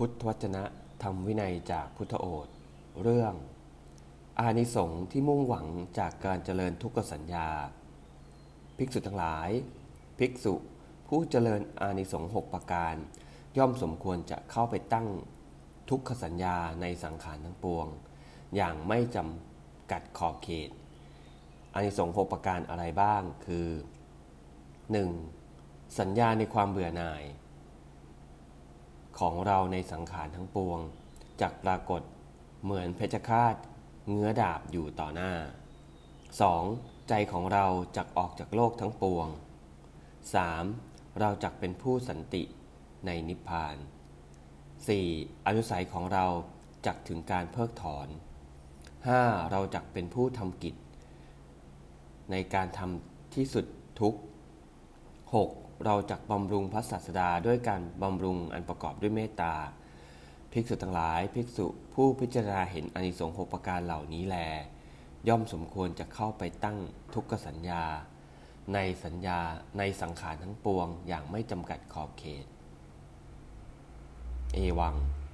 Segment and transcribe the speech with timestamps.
[0.00, 0.64] พุทธวจนะ
[1.02, 2.48] ธรรมวินัยจากพุทธโอษ
[3.02, 3.34] เรื่อง
[4.40, 5.66] อานิสงส์ที่มุ่งหวัง
[5.98, 7.48] จากการเจริญทุกขสัญญา
[8.78, 9.50] ภิกษุทั้งหลาย
[10.18, 10.54] ภิกษุ
[11.08, 12.94] ผู้เจริญอานิสงส์หกประการ
[13.58, 15.06] ย่อมสมควรจะเข้าไปตั้ง
[15.90, 17.86] ทุกขสัญญาในสังขารทั้งปวง
[18.56, 20.70] อย่างไม่จำกัดขอบเขต
[21.74, 23.68] อานิสงส์หกประการอะไรบ้างคือ
[25.18, 25.98] 1.
[25.98, 27.24] สัญญาในความเบื่อหน่าย
[29.18, 30.78] ของเราในสังขารทั้งปวง
[31.40, 32.02] จักปรากฏ
[32.62, 33.54] เหมือนเพชฌฆาต
[34.08, 35.32] เงื้อดาบอยู่ต่อหน้า
[36.40, 37.08] 2.
[37.08, 37.66] ใจของเรา
[37.96, 39.28] จักออกจากโลกทั้งปวง
[40.62, 41.20] 3.
[41.20, 42.42] เราจักเป็นผู้สันติ
[43.06, 43.76] ในนิพพาน
[44.80, 45.46] 4.
[45.46, 46.26] อนุสัยของเรา
[46.86, 48.08] จักถึงการเพิกถอน
[48.78, 49.50] 5.
[49.50, 50.74] เราจักเป็นผู้ทำกิจ
[52.30, 53.64] ในการทำที่สุด
[54.00, 54.14] ทุก
[55.34, 55.65] 6.
[55.84, 59.54] เราจักบำรุงพระศาสดาด้วยการบำรุงอันประกอบด้วยเมตตา
[60.52, 64.36] ภิกษุทั้งหลาย ภิกษุผู้พิจารณาเห็นอานิสงส์หกประการเหล่านี้แล
[65.28, 66.78] ย่อมสมควรจะเข้าไปตั้ง
[67.14, 67.82] ทุกขสัญญา
[68.74, 69.38] ในสัญญา
[69.78, 72.46] ในสังขารทั้งปวงอย่างไม่จำกัดขอบเขต
[74.54, 74.94] เอวัง